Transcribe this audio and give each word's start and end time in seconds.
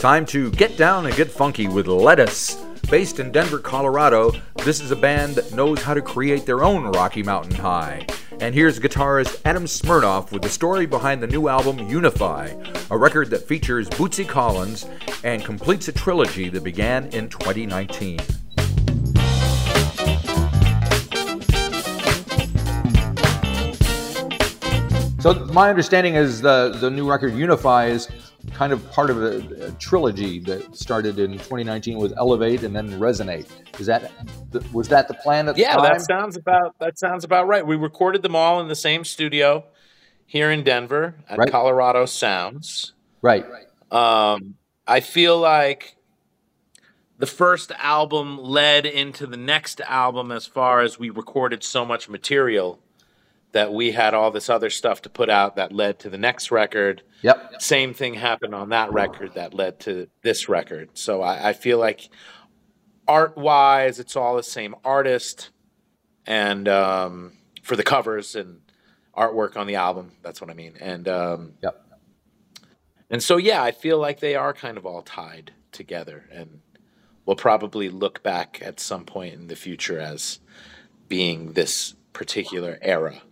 Time 0.00 0.24
to 0.26 0.52
get 0.52 0.76
down 0.76 1.06
and 1.06 1.16
get 1.16 1.28
funky 1.28 1.66
with 1.66 1.88
Lettuce. 1.88 2.54
Based 2.88 3.18
in 3.18 3.32
Denver, 3.32 3.58
Colorado, 3.58 4.30
this 4.64 4.80
is 4.80 4.92
a 4.92 4.96
band 4.96 5.34
that 5.34 5.52
knows 5.52 5.82
how 5.82 5.92
to 5.92 6.00
create 6.00 6.46
their 6.46 6.62
own 6.62 6.84
Rocky 6.92 7.24
Mountain 7.24 7.56
High. 7.56 8.06
And 8.40 8.54
here's 8.54 8.78
guitarist 8.78 9.40
Adam 9.44 9.64
Smirnoff 9.64 10.30
with 10.30 10.42
the 10.42 10.48
story 10.48 10.86
behind 10.86 11.20
the 11.20 11.26
new 11.26 11.48
album 11.48 11.80
Unify, 11.88 12.52
a 12.92 12.96
record 12.96 13.28
that 13.30 13.48
features 13.48 13.88
Bootsy 13.88 14.26
Collins 14.26 14.86
and 15.24 15.44
completes 15.44 15.88
a 15.88 15.92
trilogy 15.92 16.48
that 16.48 16.62
began 16.62 17.06
in 17.08 17.28
2019. 17.28 18.20
So 25.18 25.34
my 25.52 25.68
understanding 25.68 26.14
is 26.14 26.40
the 26.40 26.78
the 26.80 26.88
new 26.88 27.10
record 27.10 27.34
Unify 27.34 27.86
is 27.86 28.08
kind 28.50 28.72
of 28.72 28.90
part 28.90 29.10
of 29.10 29.22
a, 29.22 29.66
a, 29.66 29.72
trilogy 29.72 30.38
that 30.40 30.76
started 30.76 31.18
in 31.18 31.32
2019 31.32 31.98
with 31.98 32.12
Elevate 32.16 32.62
and 32.62 32.74
then 32.74 32.90
Resonate. 32.92 33.48
Is 33.78 33.86
that 33.86 34.12
was 34.72 34.88
that 34.88 35.08
the 35.08 35.14
plan 35.14 35.48
at 35.48 35.56
yeah, 35.56 35.74
the 35.74 35.82
time? 35.82 35.84
Yeah, 35.84 35.98
that 35.98 36.02
sounds 36.02 36.36
about 36.36 36.78
that 36.78 36.98
sounds 36.98 37.24
about 37.24 37.46
right. 37.46 37.66
We 37.66 37.76
recorded 37.76 38.22
them 38.22 38.36
all 38.36 38.60
in 38.60 38.68
the 38.68 38.74
same 38.74 39.04
studio 39.04 39.64
here 40.26 40.50
in 40.50 40.62
Denver 40.62 41.14
at 41.28 41.38
right. 41.38 41.50
Colorado 41.50 42.06
Sounds. 42.06 42.92
Right. 43.22 43.44
Um, 43.90 44.54
I 44.86 45.00
feel 45.00 45.38
like 45.38 45.96
the 47.18 47.26
first 47.26 47.72
album 47.78 48.38
led 48.38 48.86
into 48.86 49.26
the 49.26 49.36
next 49.36 49.80
album 49.80 50.30
as 50.30 50.46
far 50.46 50.80
as 50.80 50.98
we 50.98 51.10
recorded 51.10 51.64
so 51.64 51.84
much 51.84 52.08
material 52.08 52.78
that 53.52 53.72
we 53.72 53.92
had 53.92 54.14
all 54.14 54.30
this 54.30 54.50
other 54.50 54.70
stuff 54.70 55.02
to 55.02 55.08
put 55.08 55.30
out 55.30 55.56
that 55.56 55.72
led 55.72 55.98
to 56.00 56.10
the 56.10 56.18
next 56.18 56.50
record. 56.50 57.02
Yep. 57.22 57.60
Same 57.60 57.94
thing 57.94 58.14
happened 58.14 58.54
on 58.54 58.68
that 58.70 58.92
record 58.92 59.34
that 59.34 59.54
led 59.54 59.80
to 59.80 60.08
this 60.22 60.48
record. 60.48 60.90
So 60.94 61.22
I, 61.22 61.50
I 61.50 61.52
feel 61.54 61.78
like 61.78 62.08
art 63.06 63.36
wise, 63.36 63.98
it's 63.98 64.16
all 64.16 64.36
the 64.36 64.42
same 64.42 64.74
artist, 64.84 65.50
and 66.26 66.68
um, 66.68 67.32
for 67.62 67.74
the 67.74 67.82
covers 67.82 68.36
and 68.36 68.60
artwork 69.16 69.56
on 69.56 69.66
the 69.66 69.76
album, 69.76 70.12
that's 70.22 70.40
what 70.40 70.50
I 70.50 70.54
mean. 70.54 70.74
And 70.78 71.08
um, 71.08 71.54
yep. 71.62 71.84
And 73.10 73.22
so 73.22 73.38
yeah, 73.38 73.62
I 73.62 73.72
feel 73.72 73.98
like 73.98 74.20
they 74.20 74.34
are 74.34 74.52
kind 74.52 74.76
of 74.76 74.84
all 74.84 75.00
tied 75.00 75.52
together, 75.72 76.26
and 76.30 76.60
we'll 77.24 77.36
probably 77.36 77.88
look 77.88 78.22
back 78.22 78.60
at 78.62 78.78
some 78.78 79.06
point 79.06 79.34
in 79.34 79.46
the 79.46 79.56
future 79.56 79.98
as 79.98 80.40
being 81.08 81.54
this 81.54 81.94
particular 82.12 82.78
era 82.82 83.22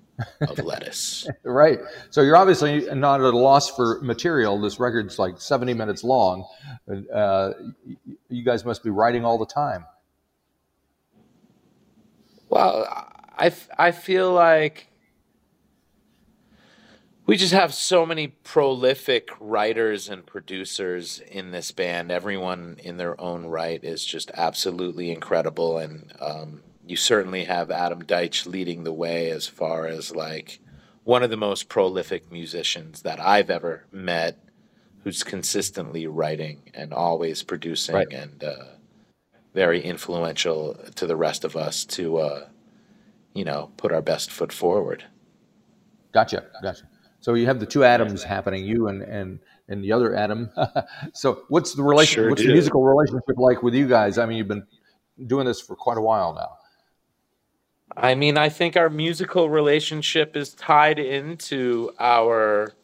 of 0.41 0.59
lettuce. 0.59 1.29
right. 1.43 1.79
So 2.11 2.23
you're 2.23 2.37
obviously 2.37 2.87
not 2.95 3.21
at 3.21 3.35
a 3.35 3.37
loss 3.37 3.71
for 3.71 4.01
material. 4.03 4.61
This 4.61 4.81
record's 4.81 5.19
like 5.19 5.41
70 5.41 5.75
minutes 5.75 6.05
long. 6.05 6.47
Uh, 7.13 7.53
you 8.29 8.43
guys 8.45 8.65
must 8.65 8.83
be 8.83 8.91
writing 8.91 9.25
all 9.25 9.39
the 9.39 9.47
time. 9.47 9.85
Well, 12.49 12.87
I, 13.39 13.53
I 13.77 13.91
feel 13.91 14.33
like 14.33 14.89
we 17.27 17.37
just 17.37 17.53
have 17.53 17.75
so 17.75 18.07
many 18.07 18.29
prolific 18.29 19.31
writers 19.41 20.09
and 20.09 20.25
producers 20.25 21.21
in 21.29 21.51
this 21.51 21.73
band. 21.73 22.13
Everyone 22.13 22.77
in 22.83 22.99
their 22.99 23.21
own 23.21 23.47
right 23.47 23.83
is 23.83 24.05
just 24.05 24.31
absolutely 24.35 25.11
incredible. 25.11 25.79
And 25.79 26.13
um, 26.21 26.63
you 26.87 26.97
certainly 26.97 27.45
have 27.45 27.71
Adam 27.71 28.03
Deitch 28.03 28.47
leading 28.47 28.85
the 28.85 28.93
way 28.93 29.31
as 29.31 29.47
far 29.47 29.87
as 29.87 30.15
like 30.15 30.61
one 31.05 31.23
of 31.23 31.31
the 31.31 31.37
most 31.37 31.69
prolific 31.69 32.31
musicians 32.31 33.03
that 33.03 33.21
I've 33.21 33.51
ever 33.51 33.85
met, 33.91 34.39
who's 35.05 35.23
consistently 35.23 36.07
writing 36.07 36.71
and 36.75 36.93
always 36.93 37.43
producing 37.43 37.95
right. 37.95 38.13
and 38.13 38.43
uh, 38.43 38.65
very 39.55 39.81
influential 39.83 40.75
to 40.95 41.07
the 41.07 41.17
rest 41.17 41.45
of 41.45 41.57
us 41.57 41.85
to, 41.85 42.19
uh, 42.19 42.47
you 43.35 43.45
know, 43.45 43.71
put 43.77 43.93
our 43.93 44.03
best 44.03 44.31
foot 44.31 44.53
forward. 44.53 45.05
Gotcha, 46.13 46.45
gotcha. 46.63 46.89
So 47.21 47.35
you 47.35 47.47
have 47.47 47.61
the 47.61 47.67
two 47.67 47.83
Adams 47.83 48.23
happening, 48.23 48.65
you 48.65 48.89
and 48.89 49.03
and 49.03 49.41
and 49.69 49.83
the 49.83 49.93
other 49.93 50.15
Adam. 50.15 50.51
so 51.15 51.43
what's 51.49 51.75
the 51.75 51.83
relation? 51.83 52.23
Sure 52.23 52.31
what's 52.31 52.43
do. 52.43 52.49
the 52.49 52.55
musical 52.55 52.85
relationship 52.85 53.37
like 53.37 53.63
with 53.63 53.75
you 53.75 53.89
guys? 53.89 54.19
I 54.19 54.27
mean, 54.27 54.39
you've 54.39 54.49
been 54.49 54.67
doing 55.27 55.47
this 55.47 55.61
for 55.61 55.75
quite 55.75 55.99
a 55.99 56.03
while 56.03 56.35
now. 56.35 56.51
I 57.97 58.15
mean, 58.15 58.37
I 58.37 58.49
think 58.49 58.77
our 58.77 58.91
musical 58.91 59.49
relationship 59.49 60.37
is 60.37 60.55
tied 60.55 60.99
into 60.99 61.93
our 61.99 62.75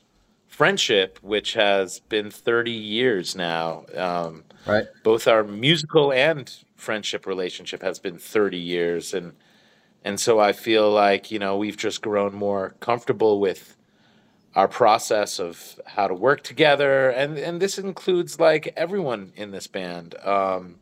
friendship, 0.48 1.18
which 1.22 1.52
has 1.54 2.00
been 2.00 2.30
30 2.30 2.70
years 2.70 3.36
now. 3.36 3.84
Um, 3.94 4.44
right. 4.66 4.86
Both 5.02 5.28
our 5.28 5.44
musical 5.44 6.12
and 6.12 6.50
friendship 6.76 7.26
relationship 7.26 7.82
has 7.82 7.98
been 7.98 8.18
30 8.18 8.58
years. 8.58 9.12
And, 9.12 9.32
and 10.04 10.18
so 10.18 10.40
I 10.40 10.52
feel 10.52 10.90
like, 10.90 11.30
you 11.30 11.38
know, 11.38 11.56
we've 11.56 11.76
just 11.76 12.00
grown 12.02 12.34
more 12.34 12.74
comfortable 12.80 13.38
with 13.38 13.76
our 14.54 14.68
process 14.68 15.38
of 15.40 15.80
how 15.86 16.06
to 16.08 16.14
work 16.14 16.42
together. 16.42 17.10
And, 17.10 17.38
and 17.38 17.60
this 17.60 17.78
includes 17.78 18.38
like 18.38 18.72
everyone 18.76 19.32
in 19.36 19.50
this 19.50 19.66
band. 19.66 20.14
Um, 20.22 20.76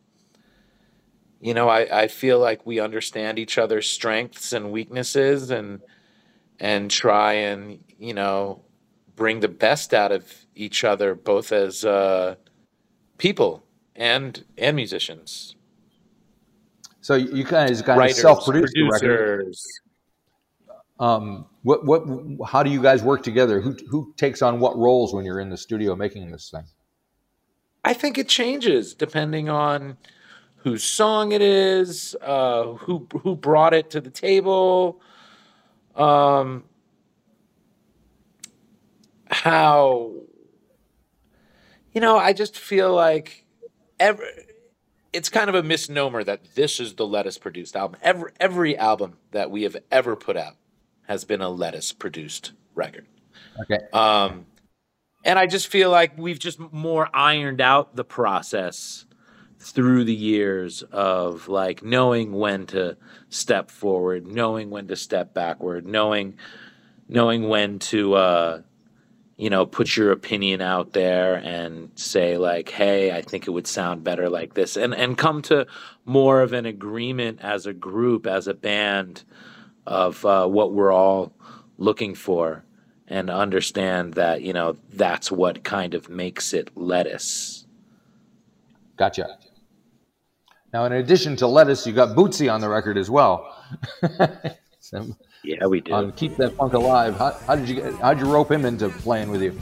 you 1.41 1.55
know, 1.55 1.69
I, 1.69 2.03
I 2.03 2.09
feel 2.09 2.39
like 2.39 2.67
we 2.67 2.81
understand 2.81 3.39
each 3.39 3.57
other's 3.59 3.89
strengths 3.89 4.53
and 4.53 4.71
weaknesses 4.71 5.51
and 5.51 5.81
and 6.59 6.91
try 6.91 7.33
and, 7.33 7.83
you 7.99 8.13
know, 8.13 8.63
bring 9.17 9.41
the 9.41 9.49
best 9.49 9.95
out 9.95 10.13
of 10.13 10.31
each 10.55 10.85
other 10.85 11.15
both 11.15 11.53
as 11.53 11.85
uh, 11.85 12.35
people 13.17 13.65
and 13.97 14.45
and 14.59 14.77
musicians. 14.77 15.57
So 17.01 17.15
you 17.15 17.45
guys 17.45 17.81
kind 17.81 18.03
of 18.03 18.13
self-produce 18.13 18.73
producers. 18.73 19.67
Um, 20.99 21.47
what 21.63 21.87
what 21.87 22.05
how 22.47 22.63
do 22.63 22.71
you 22.71 22.83
guys 22.83 23.03
work 23.03 23.23
together? 23.23 23.63
Who 23.63 23.75
who 23.89 24.13
takes 24.19 24.43
on 24.43 24.61
what 24.61 24.77
roles 24.77 25.15
when 25.15 25.25
you're 25.25 25.41
in 25.41 25.49
the 25.49 25.57
studio 25.57 25.97
making 25.97 26.31
this 26.31 26.51
thing? 26.51 26.65
I 27.83 27.95
think 27.95 28.19
it 28.19 28.29
changes 28.29 28.93
depending 28.93 29.49
on 29.49 29.97
whose 30.63 30.85
song 30.85 31.33
it 31.33 31.43
is, 31.43 32.17
uh, 32.21 32.65
who 32.75 33.07
who 33.23 33.37
brought 33.37 33.75
it 33.75 33.91
to 33.91 34.01
the 34.01 34.11
table, 34.11 35.01
um, 35.97 36.65
how 39.27 40.13
you 41.93 42.01
know. 42.01 42.19
I 42.19 42.33
just 42.33 42.59
feel 42.59 42.95
like 42.95 43.45
every. 43.99 44.27
It's 45.13 45.29
kind 45.29 45.49
of 45.49 45.57
a 45.57 45.63
misnomer 45.65 46.23
that 46.23 46.55
this 46.55 46.79
is 46.79 46.95
the 46.95 47.05
lettuce 47.05 47.37
produced 47.37 47.75
album. 47.75 47.99
Every 48.03 48.33
every 48.39 48.79
album 48.79 49.17
that 49.33 49.51
we 49.51 49.65
have 49.65 49.77
ever 49.91 50.15
put 50.15 50.37
out 50.37 50.55
has 51.09 51.25
been 51.25 51.41
a 51.41 51.49
lettuce 51.49 51.93
produced 51.93 52.53
record. 52.77 53.07
Okay. 53.63 53.79
Um, 53.93 54.47
and 55.25 55.39
I 55.39 55.47
just 55.47 55.67
feel 55.67 55.91
like 55.91 56.17
we've 56.17 56.39
just 56.39 56.61
more 56.61 57.09
ironed 57.13 57.61
out 57.61 57.97
the 57.97 58.05
process 58.05 59.05
through 59.61 60.05
the 60.05 60.15
years 60.15 60.83
of 60.91 61.49
like 61.49 61.85
knowing 61.85 62.33
when 62.33 62.67
to 62.67 62.97
step 63.29 63.71
forward, 63.71 64.27
knowing 64.27 64.71
when 64.71 64.89
to 64.89 64.97
step 64.97 65.35
backward, 65.35 65.87
knowing 65.87 66.37
knowing 67.09 67.49
when 67.49 67.79
to 67.79 68.15
uh, 68.15 68.63
you 69.37 69.51
know 69.51 69.67
put 69.67 69.97
your 69.97 70.13
opinion 70.13 70.63
out 70.63 70.95
there 70.95 71.35
and 71.37 71.91
say 71.95 72.39
like, 72.39 72.71
hey, 72.71 73.13
I 73.13 73.21
think 73.21 73.47
it 73.47 73.51
would 73.51 73.67
sound 73.67 74.03
better 74.03 74.31
like 74.31 74.55
this, 74.55 74.77
and 74.77 74.95
and 74.95 75.19
come 75.19 75.43
to 75.43 75.67
more 76.07 76.41
of 76.41 76.55
an 76.55 76.65
agreement 76.65 77.41
as 77.43 77.67
a 77.67 77.75
group, 77.75 78.27
as 78.27 78.49
a 78.49 78.55
band, 78.55 79.25
of 79.87 80.25
uh, 80.25 80.47
what 80.47 80.73
we're 80.73 80.93
all 80.93 81.35
looking 81.77 82.15
for, 82.15 82.65
and 83.09 83.29
understand 83.29 84.15
that 84.15 84.41
you 84.41 84.55
know 84.55 84.79
that's 84.95 85.31
what 85.31 85.65
kind 85.65 85.93
of 85.93 86.09
makes 86.09 86.55
it 86.55 86.71
lettuce. 86.75 87.67
Gotcha. 88.97 89.39
Now, 90.73 90.85
in 90.85 90.93
addition 90.93 91.35
to 91.37 91.47
lettuce, 91.47 91.87
you 91.87 91.93
got 91.93 92.17
Bootsy 92.17 92.53
on 92.53 92.61
the 92.61 92.69
record 92.69 92.97
as 92.97 93.11
well. 93.11 93.57
so, 94.81 95.17
yeah, 95.43 95.67
we 95.67 95.81
do. 95.81 95.93
On 95.93 96.13
Keep 96.13 96.37
That 96.37 96.55
Funk 96.57 96.75
Alive. 96.75 97.17
How, 97.17 97.33
how 97.47 97.57
did 97.57 97.69
you 97.69 97.75
get, 97.75 97.95
how 97.95 98.15
did 98.15 98.25
you 98.25 98.33
rope 98.33 98.51
him 98.51 98.65
into 98.65 98.89
playing 98.89 99.31
with 99.31 99.43
you? 99.43 99.59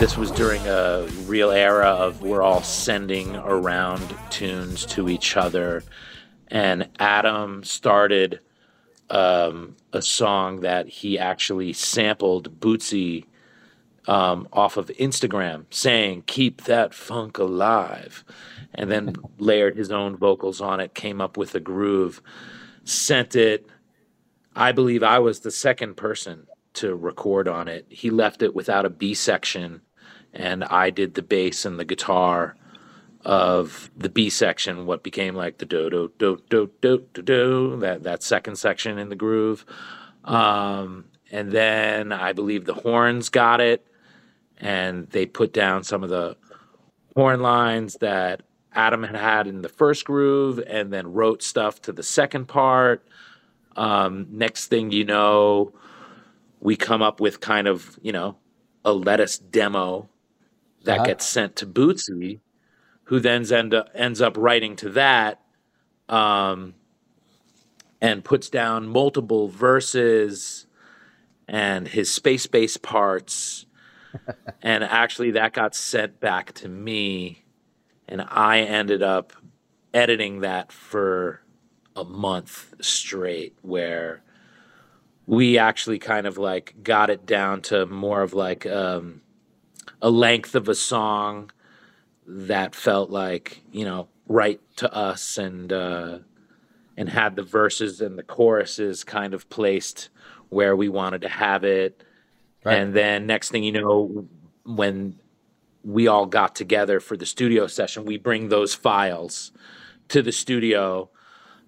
This 0.00 0.16
was 0.16 0.30
during 0.30 0.66
a 0.66 1.06
real 1.26 1.50
era 1.50 1.88
of 1.88 2.22
we're 2.22 2.40
all 2.40 2.62
sending 2.62 3.36
around 3.36 4.14
tunes 4.30 4.86
to 4.86 5.10
each 5.10 5.36
other. 5.36 5.84
And 6.48 6.88
Adam 6.98 7.62
started 7.64 8.40
um, 9.10 9.76
a 9.92 10.00
song 10.00 10.60
that 10.60 10.88
he 10.88 11.18
actually 11.18 11.74
sampled 11.74 12.60
Bootsy 12.60 13.26
um, 14.06 14.48
off 14.54 14.78
of 14.78 14.86
Instagram 14.98 15.66
saying, 15.68 16.24
Keep 16.26 16.64
that 16.64 16.94
funk 16.94 17.36
alive. 17.36 18.24
And 18.74 18.90
then 18.90 19.16
layered 19.38 19.76
his 19.76 19.92
own 19.92 20.16
vocals 20.16 20.62
on 20.62 20.80
it, 20.80 20.94
came 20.94 21.20
up 21.20 21.36
with 21.36 21.54
a 21.54 21.60
groove, 21.60 22.22
sent 22.84 23.36
it. 23.36 23.66
I 24.56 24.72
believe 24.72 25.02
I 25.02 25.18
was 25.18 25.40
the 25.40 25.50
second 25.50 25.98
person 25.98 26.46
to 26.72 26.94
record 26.94 27.48
on 27.48 27.68
it. 27.68 27.84
He 27.90 28.08
left 28.08 28.40
it 28.40 28.54
without 28.54 28.86
a 28.86 28.90
B 28.90 29.12
section, 29.12 29.82
and 30.32 30.64
I 30.64 30.90
did 30.90 31.14
the 31.14 31.22
bass 31.22 31.64
and 31.64 31.78
the 31.78 31.84
guitar 31.84 32.56
of 33.24 33.90
the 33.96 34.08
B 34.08 34.30
section, 34.30 34.86
what 34.86 35.02
became 35.02 35.34
like 35.34 35.58
the 35.58 35.66
do 35.66 35.90
do 35.90 36.12
do 36.18 36.42
do 36.48 36.70
do 36.80 37.04
do 37.12 37.22
do 37.22 37.76
that 37.80 38.02
that 38.04 38.22
second 38.22 38.56
section 38.56 38.98
in 38.98 39.08
the 39.08 39.16
groove. 39.16 39.64
Um, 40.24 41.06
and 41.30 41.52
then 41.52 42.12
I 42.12 42.32
believe 42.32 42.64
the 42.64 42.74
horns 42.74 43.28
got 43.28 43.60
it, 43.60 43.86
and 44.58 45.08
they 45.10 45.26
put 45.26 45.52
down 45.52 45.84
some 45.84 46.02
of 46.02 46.10
the 46.10 46.36
horn 47.14 47.40
lines 47.40 47.96
that 47.96 48.42
Adam 48.72 49.02
had 49.02 49.16
had 49.16 49.46
in 49.46 49.62
the 49.62 49.68
first 49.68 50.04
groove, 50.04 50.60
and 50.66 50.92
then 50.92 51.12
wrote 51.12 51.42
stuff 51.42 51.82
to 51.82 51.92
the 51.92 52.02
second 52.02 52.46
part. 52.46 53.06
Um, 53.76 54.26
next 54.30 54.66
thing 54.66 54.90
you 54.92 55.04
know, 55.04 55.72
we 56.60 56.76
come 56.76 57.02
up 57.02 57.20
with 57.20 57.40
kind 57.40 57.68
of 57.68 57.98
you 58.00 58.12
know 58.12 58.36
a 58.84 58.92
lettuce 58.94 59.36
demo 59.36 60.08
that 60.84 60.98
uh-huh. 60.98 61.06
gets 61.06 61.26
sent 61.26 61.56
to 61.56 61.66
Bootsy 61.66 62.40
who 63.10 63.18
then 63.18 63.44
end 63.52 63.74
up, 63.74 63.90
ends 63.92 64.20
up 64.20 64.36
writing 64.36 64.76
to 64.76 64.88
that 64.90 65.40
um, 66.08 66.74
and 68.00 68.22
puts 68.22 68.48
down 68.48 68.86
multiple 68.86 69.48
verses 69.48 70.66
and 71.48 71.88
his 71.88 72.08
space 72.08 72.46
based 72.46 72.82
parts. 72.82 73.66
and 74.62 74.84
actually, 74.84 75.32
that 75.32 75.52
got 75.52 75.74
sent 75.74 76.20
back 76.20 76.52
to 76.52 76.68
me, 76.68 77.42
and 78.06 78.22
I 78.28 78.60
ended 78.60 79.02
up 79.02 79.32
editing 79.92 80.42
that 80.42 80.70
for 80.70 81.42
a 81.96 82.04
month 82.04 82.74
straight, 82.80 83.56
where 83.62 84.22
we 85.26 85.58
actually 85.58 85.98
kind 85.98 86.28
of 86.28 86.38
like 86.38 86.76
got 86.84 87.10
it 87.10 87.26
down 87.26 87.60
to 87.62 87.86
more 87.86 88.22
of 88.22 88.34
like 88.34 88.66
um, 88.66 89.20
a 90.02 90.10
length 90.10 90.54
of 90.54 90.68
a 90.68 90.74
song 90.74 91.50
that 92.26 92.74
felt 92.74 93.10
like 93.10 93.62
you 93.72 93.84
know 93.84 94.08
right 94.28 94.60
to 94.76 94.92
us 94.94 95.38
and 95.38 95.72
uh, 95.72 96.18
and 96.96 97.08
had 97.08 97.36
the 97.36 97.42
verses 97.42 98.00
and 98.00 98.18
the 98.18 98.22
choruses 98.22 99.04
kind 99.04 99.34
of 99.34 99.48
placed 99.48 100.08
where 100.50 100.76
we 100.76 100.88
wanted 100.88 101.22
to 101.22 101.28
have 101.28 101.64
it. 101.64 102.02
Right. 102.64 102.76
And 102.76 102.94
then 102.94 103.26
next 103.26 103.50
thing 103.50 103.64
you 103.64 103.72
know, 103.72 104.28
when 104.64 105.18
we 105.82 106.06
all 106.08 106.26
got 106.26 106.54
together 106.54 107.00
for 107.00 107.16
the 107.16 107.24
studio 107.24 107.66
session, 107.66 108.04
we 108.04 108.18
bring 108.18 108.48
those 108.48 108.74
files 108.74 109.52
to 110.08 110.22
the 110.22 110.32
studio 110.32 111.08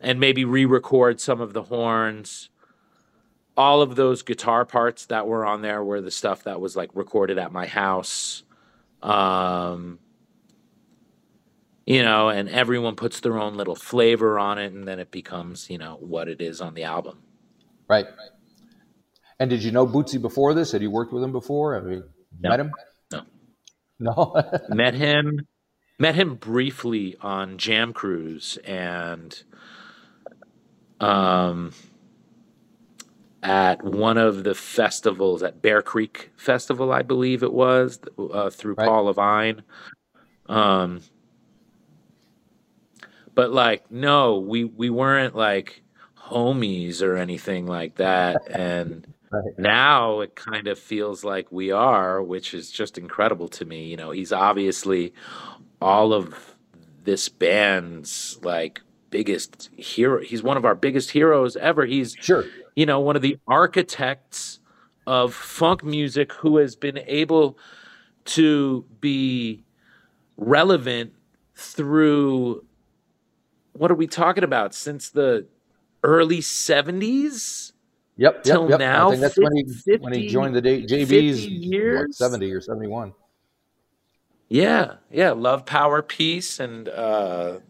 and 0.00 0.20
maybe 0.20 0.44
re-record 0.44 1.20
some 1.20 1.40
of 1.40 1.54
the 1.54 1.62
horns. 1.62 2.50
All 3.56 3.82
of 3.82 3.96
those 3.96 4.22
guitar 4.22 4.64
parts 4.64 5.06
that 5.06 5.26
were 5.26 5.44
on 5.44 5.62
there 5.62 5.84
were 5.84 6.00
the 6.00 6.10
stuff 6.10 6.44
that 6.44 6.60
was 6.60 6.74
like 6.74 6.90
recorded 6.94 7.38
at 7.38 7.52
my 7.52 7.66
house. 7.66 8.42
Um, 9.02 9.98
you 11.86 12.02
know, 12.02 12.28
and 12.28 12.48
everyone 12.48 12.94
puts 12.96 13.20
their 13.20 13.38
own 13.38 13.56
little 13.56 13.74
flavor 13.74 14.38
on 14.38 14.58
it, 14.58 14.72
and 14.72 14.86
then 14.86 14.98
it 14.98 15.10
becomes, 15.10 15.68
you 15.68 15.78
know, 15.78 15.96
what 16.00 16.28
it 16.28 16.40
is 16.40 16.60
on 16.60 16.74
the 16.74 16.84
album. 16.84 17.18
Right. 17.88 18.06
And 19.38 19.50
did 19.50 19.62
you 19.62 19.72
know 19.72 19.86
Bootsy 19.86 20.22
before 20.22 20.54
this? 20.54 20.72
Had 20.72 20.82
you 20.82 20.90
worked 20.90 21.12
with 21.12 21.22
him 21.22 21.32
before? 21.32 21.74
Have 21.74 21.90
you 21.90 22.04
no. 22.40 22.48
met 22.48 22.60
him? 22.60 22.72
No. 23.10 23.22
No. 23.98 24.42
met 24.68 24.94
him. 24.94 25.46
Met 25.98 26.14
him 26.14 26.36
briefly 26.36 27.16
on 27.20 27.58
Jam 27.58 27.92
Cruise 27.92 28.56
and 28.64 29.42
um 31.00 31.72
at 33.42 33.82
one 33.82 34.18
of 34.18 34.44
the 34.44 34.54
festivals 34.54 35.42
at 35.42 35.60
Bear 35.60 35.82
Creek 35.82 36.30
Festival, 36.36 36.92
I 36.92 37.02
believe 37.02 37.42
it 37.42 37.52
was, 37.52 37.98
uh, 38.18 38.50
through 38.50 38.74
right. 38.74 38.86
Paul 38.86 39.04
Levine. 39.04 39.62
Um, 40.46 41.00
but 43.34 43.52
like, 43.52 43.90
no, 43.90 44.38
we 44.38 44.64
we 44.64 44.90
weren't 44.90 45.34
like 45.34 45.82
homies 46.16 47.02
or 47.02 47.16
anything 47.16 47.66
like 47.66 47.96
that. 47.96 48.42
And 48.50 49.06
right. 49.30 49.58
now 49.58 50.20
it 50.20 50.36
kind 50.36 50.68
of 50.68 50.78
feels 50.78 51.24
like 51.24 51.50
we 51.50 51.70
are, 51.72 52.22
which 52.22 52.54
is 52.54 52.70
just 52.70 52.98
incredible 52.98 53.48
to 53.48 53.64
me. 53.64 53.86
You 53.86 53.96
know, 53.96 54.10
he's 54.10 54.32
obviously 54.32 55.14
all 55.80 56.12
of 56.12 56.56
this 57.04 57.28
band's 57.28 58.38
like 58.42 58.82
biggest 59.12 59.70
hero. 59.76 60.20
He's 60.20 60.42
one 60.42 60.56
of 60.56 60.64
our 60.64 60.74
biggest 60.74 61.10
heroes 61.10 61.54
ever. 61.54 61.86
He's 61.86 62.16
sure, 62.20 62.46
you 62.74 62.86
know, 62.86 62.98
one 62.98 63.14
of 63.14 63.22
the 63.22 63.38
architects 63.46 64.58
of 65.06 65.34
funk 65.34 65.84
music 65.84 66.32
who 66.32 66.56
has 66.56 66.74
been 66.74 66.98
able 67.06 67.58
to 68.24 68.84
be 69.00 69.62
relevant 70.36 71.12
through 71.54 72.64
what 73.74 73.90
are 73.90 73.94
we 73.94 74.06
talking 74.06 74.44
about? 74.44 74.74
Since 74.74 75.10
the 75.10 75.46
early 76.02 76.38
70s? 76.38 77.72
Yep, 78.16 78.44
till 78.44 78.68
yep, 78.68 78.78
now. 78.78 79.08
I 79.08 79.10
think 79.10 79.20
that's 79.22 79.34
50, 79.34 79.42
when 79.42 79.56
he 79.56 79.96
when 79.98 80.12
he 80.12 80.28
joined 80.28 80.54
the 80.54 80.62
JB's 80.62 81.46
years? 81.46 82.08
What, 82.08 82.14
70 82.14 82.52
or 82.52 82.60
71. 82.60 83.14
Yeah, 84.48 84.96
yeah, 85.10 85.30
Love 85.30 85.64
Power 85.64 86.02
Peace 86.02 86.60
and 86.60 86.88
uh 86.90 87.60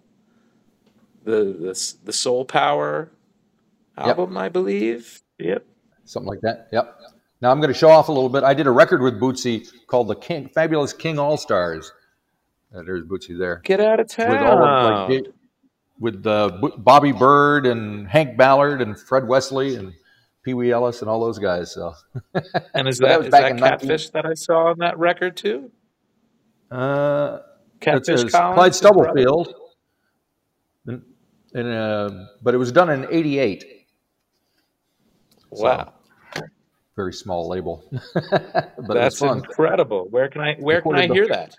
the 1.25 1.45
the 1.45 1.95
the 2.05 2.13
Soul 2.13 2.45
Power 2.45 3.11
album, 3.97 4.35
yep. 4.35 4.43
I 4.43 4.49
believe. 4.49 5.23
Yep. 5.39 5.65
Something 6.05 6.29
like 6.29 6.41
that. 6.43 6.69
Yep. 6.73 6.99
Now 7.41 7.51
I'm 7.51 7.59
going 7.59 7.73
to 7.73 7.79
show 7.79 7.89
off 7.89 8.09
a 8.09 8.13
little 8.13 8.29
bit. 8.29 8.45
I 8.45 8.55
did 8.55 8.67
a 8.67 8.71
record 8.71 9.03
with 9.03 9.21
Bootsy 9.21 9.67
called 9.87 10.09
the 10.09 10.15
King 10.15 10.49
Fabulous 10.49 10.93
King 10.93 11.19
All 11.19 11.37
Stars. 11.37 11.93
Uh, 12.75 12.83
there's 12.83 13.03
Bootsy 13.03 13.37
there. 13.39 13.61
Get 13.65 13.81
out 13.81 14.01
of 14.01 14.09
town. 14.09 14.31
With 14.31 14.41
all 14.41 14.65
of 14.65 15.11
like 15.11 15.25
with 15.99 16.27
uh, 16.27 16.59
Bobby 16.79 17.13
Byrd 17.13 17.67
and 17.67 18.09
Hank 18.09 18.37
Ballard 18.37 18.83
and 18.83 18.99
Fred 18.99 19.27
Wesley 19.27 19.77
and 19.77 19.93
Pee 20.43 20.55
Wee 20.55 20.73
Ellis 20.73 21.01
and 21.01 21.09
all 21.09 21.21
those 21.21 21.39
guys. 21.39 21.73
So, 21.73 21.95
and 22.75 22.89
is 22.89 22.99
that, 22.99 23.21
that, 23.21 23.25
is 23.27 23.31
that 23.31 23.59
Catfish 23.59 24.07
19... 24.07 24.11
that 24.15 24.27
I 24.27 24.35
saw 24.35 24.67
on 24.67 24.79
that 24.79 24.99
record 24.99 25.37
too? 25.37 25.71
Uh, 26.71 27.39
Catfish 27.81 28.31
Collins, 28.31 28.55
Clyde 28.55 28.75
Stubblefield. 28.75 29.55
And, 31.55 31.67
and 31.67 31.77
uh, 31.77 32.27
but 32.43 32.55
it 32.55 32.59
was 32.59 32.73
done 32.73 32.91
in 32.91 33.07
'88. 33.11 33.65
Wow. 35.51 35.93
So, 36.35 36.43
very 36.97 37.13
small 37.13 37.49
label, 37.49 37.85
but 38.31 38.89
that's 38.89 39.21
incredible. 39.23 40.07
Where 40.11 40.29
can 40.29 40.41
I 40.41 40.55
where 40.55 40.83
can 40.83 40.95
I 40.95 41.07
hear 41.07 41.29
that? 41.29 41.57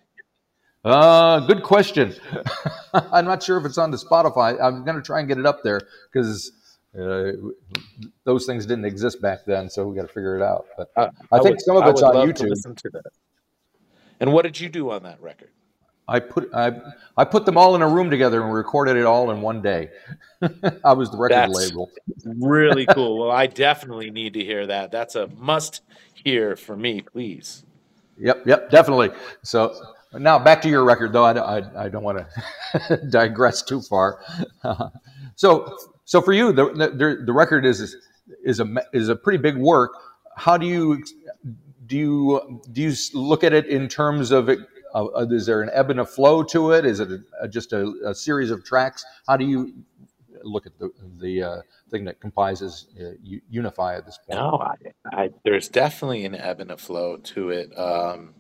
Uh, 0.86 1.40
good 1.48 1.64
question. 1.64 2.14
I'm 2.94 3.26
not 3.26 3.42
sure 3.42 3.58
if 3.58 3.66
it's 3.66 3.78
on 3.78 3.92
the 3.92 3.98
Spotify. 3.98 4.62
I'm 4.62 4.84
going 4.84 4.98
to 4.98 5.02
try 5.02 5.20
and 5.20 5.28
get 5.28 5.38
it 5.38 5.46
up 5.46 5.64
there 5.64 5.82
because 6.12 6.52
uh, 7.00 7.32
those 8.26 8.46
things 8.46 8.66
didn't 8.66 8.86
exist 8.86 9.22
back 9.22 9.40
then, 9.46 9.70
so 9.70 9.88
we 9.88 9.96
got 9.96 10.04
to 10.04 10.08
figure 10.14 10.36
it 10.36 10.44
out. 10.44 10.66
But 10.78 10.92
I, 10.98 11.10
I 11.32 11.40
think 11.40 11.56
would, 11.56 11.62
some 11.62 11.78
of 11.78 11.88
it's 11.88 12.02
on 12.02 12.16
YouTube. 12.16 12.76
to 12.78 12.90
that. 12.92 13.12
And 14.20 14.34
what 14.34 14.44
did 14.44 14.60
you 14.60 14.70
do 14.70 14.92
on 14.92 15.04
that 15.04 15.22
record? 15.22 15.50
I 16.08 16.20
put 16.20 16.54
I 16.54 16.74
I 17.16 17.24
put 17.24 17.46
them 17.46 17.58
all 17.58 17.76
in 17.76 17.82
a 17.82 17.88
room 17.88 18.10
together 18.10 18.44
and 18.44 18.54
recorded 18.54 18.98
it 18.98 19.06
all 19.06 19.32
in 19.32 19.42
one 19.42 19.62
day. 19.62 19.90
I 20.84 20.94
was 20.94 21.10
the 21.12 21.18
record 21.18 21.36
That's 21.36 21.54
label. 21.54 21.90
really 22.26 22.86
cool. 22.94 23.20
Well, 23.20 23.32
I 23.32 23.48
definitely 23.48 24.12
need 24.12 24.34
to 24.34 24.44
hear 24.44 24.68
that. 24.68 24.92
That's 24.92 25.16
a 25.16 25.28
must 25.28 25.82
hear 26.14 26.56
for 26.56 26.76
me, 26.76 27.02
please. 27.02 27.64
Yep, 28.18 28.46
yep, 28.46 28.70
definitely. 28.70 29.12
So 29.44 29.76
now 30.14 30.38
back 30.38 30.62
to 30.64 30.70
your 30.70 30.84
record, 30.84 31.14
though. 31.14 31.24
I, 31.24 31.60
I, 31.60 31.86
I 31.86 31.90
don't 31.90 32.04
want 32.04 32.20
to 32.80 32.98
digress 33.10 33.62
too 33.62 33.82
far. 33.82 34.20
so, 35.36 35.78
so 36.06 36.22
for 36.22 36.34
you, 36.34 36.52
the, 36.52 36.66
the, 36.74 37.24
the 37.26 37.34
record 37.34 37.66
is 37.66 37.96
is 38.44 38.60
a 38.60 38.68
is 38.94 39.10
a 39.10 39.16
pretty 39.16 39.38
big 39.40 39.58
work. 39.58 39.92
How 40.36 40.58
do 40.58 40.66
you 40.66 41.04
do 41.86 41.98
you 41.98 42.62
do 42.72 42.82
you 42.82 42.94
look 43.14 43.44
at 43.44 43.54
it 43.54 43.68
in 43.68 43.88
terms 43.88 44.32
of 44.32 44.50
it? 44.50 44.60
Uh, 44.94 45.26
is 45.32 45.46
there 45.46 45.62
an 45.62 45.70
ebb 45.74 45.90
and 45.90 46.00
a 46.00 46.06
flow 46.06 46.44
to 46.44 46.72
it? 46.72 46.86
Is 46.86 47.00
it 47.00 47.10
a, 47.42 47.48
just 47.48 47.74
a, 47.74 47.94
a, 48.06 48.14
series 48.14 48.52
of 48.52 48.64
tracks? 48.64 49.04
How 49.28 49.38
do 49.38 49.46
you 49.46 49.74
look 50.44 50.66
at 50.66 50.78
the 50.78 50.92
the 51.20 51.44
uh, 51.44 51.62
thing 51.90 52.06
that 52.06 52.20
comprises 52.20 52.88
uh, 53.02 53.12
Unify 53.50 53.96
at 53.96 54.06
this 54.06 54.20
point? 54.20 54.40
No, 54.40 54.58
I, 54.60 55.24
I, 55.24 55.30
there's 55.44 55.68
definitely 55.68 56.26
an 56.26 56.36
ebb 56.36 56.60
and 56.60 56.72
a 56.72 56.78
flow 56.78 57.18
to 57.18 57.50
it. 57.50 57.78
Um, 57.78 58.36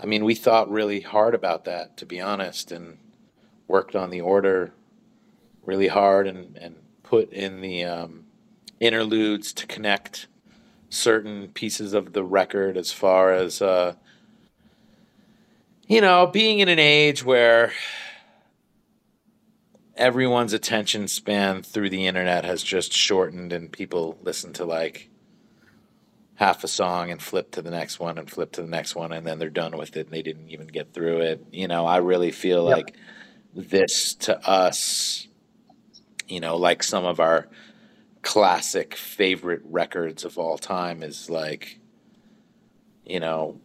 I 0.00 0.06
mean, 0.06 0.24
we 0.24 0.34
thought 0.34 0.70
really 0.70 1.00
hard 1.00 1.34
about 1.34 1.64
that, 1.66 1.96
to 1.98 2.06
be 2.06 2.20
honest, 2.20 2.72
and 2.72 2.98
worked 3.68 3.94
on 3.94 4.10
the 4.10 4.20
order 4.20 4.72
really 5.64 5.88
hard 5.88 6.26
and, 6.26 6.56
and 6.58 6.76
put 7.02 7.32
in 7.32 7.60
the 7.60 7.84
um, 7.84 8.24
interludes 8.80 9.52
to 9.52 9.66
connect 9.66 10.26
certain 10.88 11.48
pieces 11.48 11.94
of 11.94 12.12
the 12.12 12.24
record 12.24 12.76
as 12.76 12.92
far 12.92 13.32
as 13.32 13.62
uh, 13.62 13.94
you 15.86 16.00
know 16.00 16.26
being 16.26 16.60
in 16.60 16.68
an 16.68 16.78
age 16.78 17.24
where 17.24 17.72
everyone's 19.96 20.52
attention 20.52 21.06
span 21.06 21.62
through 21.62 21.90
the 21.90 22.06
internet 22.06 22.44
has 22.44 22.62
just 22.62 22.92
shortened 22.92 23.52
and 23.52 23.72
people 23.72 24.18
listen 24.22 24.52
to 24.52 24.64
like 24.64 25.08
half 26.34 26.64
a 26.64 26.68
song 26.68 27.10
and 27.10 27.22
flip 27.22 27.50
to 27.50 27.62
the 27.62 27.70
next 27.70 28.00
one 28.00 28.18
and 28.18 28.30
flip 28.30 28.52
to 28.52 28.62
the 28.62 28.68
next 28.68 28.94
one 28.94 29.12
and 29.12 29.26
then 29.26 29.38
they're 29.38 29.50
done 29.50 29.76
with 29.76 29.96
it 29.96 30.06
and 30.06 30.10
they 30.10 30.22
didn't 30.22 30.48
even 30.48 30.66
get 30.66 30.92
through 30.92 31.20
it 31.20 31.44
you 31.52 31.68
know 31.68 31.84
i 31.84 31.98
really 31.98 32.30
feel 32.30 32.68
yep. 32.68 32.76
like 32.76 32.96
this 33.54 34.14
to 34.14 34.48
us 34.48 35.28
you 36.26 36.40
know 36.40 36.56
like 36.56 36.82
some 36.82 37.04
of 37.04 37.20
our 37.20 37.48
classic 38.22 38.94
favorite 38.94 39.60
records 39.64 40.24
of 40.24 40.38
all 40.38 40.56
time 40.56 41.02
is 41.02 41.28
like 41.28 41.78
you 43.04 43.20
know 43.20 43.60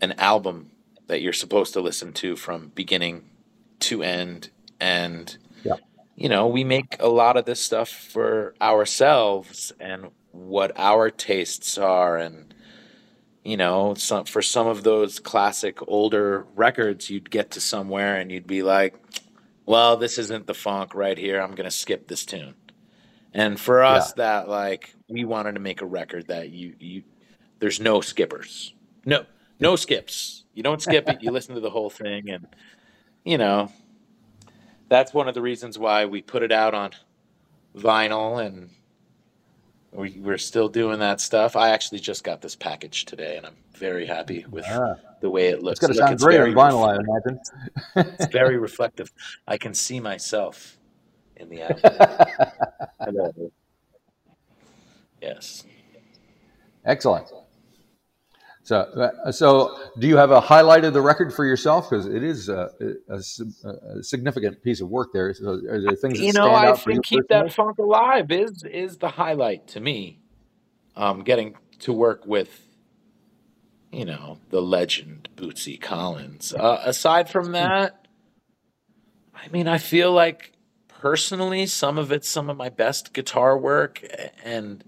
an 0.00 0.12
album 0.12 0.70
that 1.08 1.20
you're 1.20 1.32
supposed 1.32 1.72
to 1.72 1.80
listen 1.80 2.12
to 2.12 2.36
from 2.36 2.70
beginning 2.74 3.28
to 3.80 4.02
end. 4.02 4.50
And 4.80 5.36
yeah. 5.64 5.74
you 6.14 6.28
know 6.28 6.46
we 6.46 6.62
make 6.64 6.96
a 7.00 7.08
lot 7.08 7.36
of 7.36 7.44
this 7.44 7.60
stuff 7.60 7.88
for 7.88 8.54
ourselves 8.60 9.72
and 9.80 10.10
what 10.30 10.72
our 10.76 11.10
tastes 11.10 11.76
are. 11.76 12.16
And 12.16 12.54
you 13.44 13.56
know 13.56 13.94
some 13.94 14.24
for 14.24 14.40
some 14.40 14.68
of 14.68 14.84
those 14.84 15.18
classic 15.18 15.78
older 15.88 16.46
records 16.54 17.10
you'd 17.10 17.30
get 17.30 17.50
to 17.52 17.60
somewhere 17.60 18.16
and 18.16 18.30
you'd 18.30 18.46
be 18.46 18.62
like 18.62 18.94
well 19.66 19.96
this 19.96 20.18
isn't 20.18 20.46
the 20.46 20.54
funk 20.54 20.94
right 20.94 21.18
here. 21.18 21.40
I'm 21.40 21.54
going 21.54 21.68
to 21.68 21.70
skip 21.70 22.06
this 22.06 22.24
tune. 22.24 22.54
And 23.34 23.60
for 23.60 23.82
us, 23.82 24.10
yeah. 24.16 24.24
that 24.24 24.48
like 24.48 24.94
we 25.08 25.24
wanted 25.24 25.52
to 25.54 25.60
make 25.60 25.82
a 25.82 25.86
record 25.86 26.28
that 26.28 26.50
you 26.50 26.74
you 26.78 27.02
there's 27.58 27.80
no 27.80 28.00
skippers, 28.00 28.74
no 29.04 29.24
no 29.60 29.76
skips. 29.76 30.44
You 30.54 30.62
don't 30.62 30.82
skip 30.82 31.08
it. 31.08 31.22
You 31.22 31.30
listen 31.30 31.54
to 31.54 31.60
the 31.60 31.70
whole 31.70 31.90
thing, 31.90 32.30
and 32.30 32.46
you 33.24 33.38
know 33.38 33.70
that's 34.88 35.12
one 35.12 35.28
of 35.28 35.34
the 35.34 35.42
reasons 35.42 35.78
why 35.78 36.06
we 36.06 36.22
put 36.22 36.42
it 36.42 36.52
out 36.52 36.74
on 36.74 36.90
vinyl 37.76 38.44
and 38.44 38.70
we, 39.92 40.18
we're 40.20 40.38
still 40.38 40.68
doing 40.68 40.98
that 40.98 41.20
stuff. 41.20 41.56
I 41.56 41.70
actually 41.70 42.00
just 42.00 42.24
got 42.24 42.40
this 42.40 42.54
package 42.54 43.04
today, 43.04 43.36
and 43.36 43.46
I'm 43.46 43.56
very 43.74 44.04
happy 44.04 44.44
with 44.50 44.64
ah. 44.68 44.96
the 45.20 45.30
way 45.30 45.48
it 45.48 45.62
looks. 45.62 45.78
It's 45.78 45.80
going 45.80 45.94
to 45.94 45.98
sound 45.98 46.18
great 46.18 46.40
on 46.40 46.52
vinyl, 46.52 46.86
I 46.86 46.96
imagine. 46.96 47.40
it's 48.14 48.26
very 48.32 48.58
reflective. 48.58 49.10
I 49.46 49.56
can 49.56 49.72
see 49.72 49.98
myself 49.98 50.78
in 51.36 51.48
the 51.48 51.62
album. 53.00 53.50
yes. 55.22 55.64
Excellent. 56.84 57.32
So, 58.68 58.80
uh, 59.24 59.32
so 59.32 59.74
do 59.98 60.06
you 60.06 60.18
have 60.18 60.30
a 60.30 60.42
highlight 60.42 60.84
of 60.84 60.92
the 60.92 61.00
record 61.00 61.32
for 61.32 61.46
yourself? 61.46 61.88
Because 61.88 62.04
it 62.04 62.22
is 62.22 62.50
a, 62.50 62.68
a, 63.08 63.14
a, 63.14 64.02
significant 64.02 64.62
piece 64.62 64.82
of 64.82 64.90
work 64.90 65.10
there. 65.14 65.32
So, 65.32 65.52
are 65.70 65.80
there 65.80 65.96
things 65.96 66.20
you 66.20 66.34
know? 66.34 66.52
I 66.52 66.74
think 66.74 67.02
keep 67.06 67.26
that 67.30 67.50
funk 67.50 67.78
alive 67.78 68.30
is 68.30 68.64
is 68.64 68.98
the 68.98 69.08
highlight 69.08 69.68
to 69.68 69.80
me. 69.80 70.20
Um, 70.96 71.22
getting 71.24 71.56
to 71.78 71.94
work 71.94 72.26
with, 72.26 72.60
you 73.90 74.04
know, 74.04 74.36
the 74.50 74.60
legend 74.60 75.30
Bootsy 75.34 75.80
Collins. 75.80 76.52
Uh, 76.52 76.82
aside 76.84 77.30
from 77.30 77.52
that, 77.52 78.06
I 79.34 79.48
mean, 79.48 79.66
I 79.66 79.78
feel 79.78 80.12
like 80.12 80.52
personally, 80.88 81.64
some 81.64 81.96
of 81.96 82.12
it's 82.12 82.28
some 82.28 82.50
of 82.50 82.58
my 82.58 82.68
best 82.68 83.14
guitar 83.14 83.56
work, 83.56 84.04
and 84.44 84.84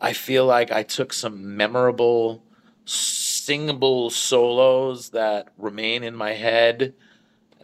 I 0.00 0.14
feel 0.14 0.46
like 0.46 0.72
I 0.72 0.82
took 0.82 1.12
some 1.12 1.56
memorable, 1.56 2.42
singable 2.84 4.10
solos 4.10 5.10
that 5.10 5.48
remain 5.58 6.02
in 6.02 6.14
my 6.14 6.32
head. 6.32 6.94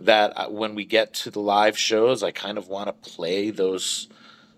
That 0.01 0.53
when 0.53 0.77
we 0.77 0.85
get 0.85 1.13
to 1.15 1.31
the 1.31 1.41
live 1.41 1.77
shows, 1.77 2.23
I 2.23 2.31
kind 2.31 2.57
of 2.57 2.69
want 2.69 2.87
to 2.87 3.11
play 3.11 3.51
those 3.51 4.09